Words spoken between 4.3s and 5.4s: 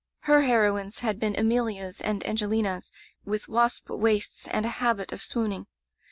and a habit of